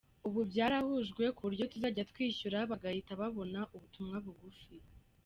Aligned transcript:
Ubu 0.27 0.39
byarahujwe 0.51 1.23
ku 1.35 1.41
buryo 1.45 1.63
tuzajya 1.71 2.07
twishyura 2.11 2.59
bagahita 2.71 3.11
babona 3.21 3.59
ubutumwa 3.75 4.15
bugufi. 4.25 4.75